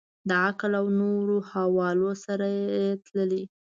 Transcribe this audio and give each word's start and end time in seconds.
د 0.27 0.29
عقل 0.45 0.71
او 0.81 0.85
نورو 1.01 1.37
حوالو 1.51 2.09
سره 2.25 2.45
یې 2.59 2.85
تللي. 3.05 3.43